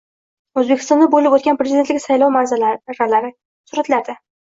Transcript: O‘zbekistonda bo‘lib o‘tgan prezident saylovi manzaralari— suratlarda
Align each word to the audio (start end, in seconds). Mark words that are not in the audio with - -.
O‘zbekistonda 0.61 1.09
bo‘lib 1.17 1.35
o‘tgan 1.39 1.61
prezident 1.61 2.03
saylovi 2.07 2.37
manzaralari— 2.41 3.33
suratlarda 3.73 4.23